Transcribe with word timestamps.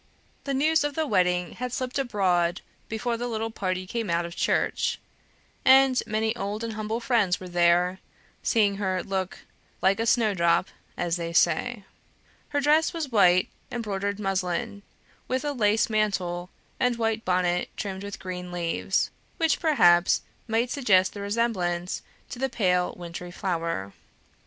The 0.45 0.55
news 0.55 0.83
of 0.83 0.95
the 0.95 1.05
wedding 1.05 1.51
had 1.51 1.69
slipt 1.71 1.99
abroad 1.99 2.61
before 2.89 3.17
the 3.17 3.27
little 3.27 3.51
party 3.51 3.85
came 3.85 4.09
out 4.09 4.25
of 4.25 4.35
church, 4.35 4.99
and 5.63 6.01
many 6.07 6.35
old 6.35 6.63
and 6.63 6.73
humble 6.73 6.99
friends 6.99 7.39
were 7.39 7.47
there, 7.47 7.99
seeing 8.41 8.77
her 8.77 9.03
look 9.03 9.37
"like 9.79 9.99
a 9.99 10.07
snow 10.07 10.33
drop," 10.33 10.69
as 10.97 11.17
they 11.17 11.33
say. 11.33 11.83
Her 12.49 12.59
dress 12.59 12.93
was 12.93 13.11
white 13.11 13.49
embroidered 13.71 14.19
muslin, 14.19 14.81
with 15.27 15.45
a 15.45 15.53
lace 15.53 15.87
mantle, 15.87 16.49
and 16.79 16.95
white 16.97 17.23
bonnet 17.23 17.69
trimmed 17.77 18.03
with 18.03 18.17
green 18.17 18.51
leaves, 18.51 19.11
which 19.37 19.59
perhaps 19.59 20.23
might 20.47 20.71
suggest 20.71 21.13
the 21.13 21.21
resemblance 21.21 22.01
to 22.31 22.39
the 22.39 22.49
pale 22.49 22.95
wintry 22.97 23.29
flower. 23.29 23.89
Mr. 23.89 23.99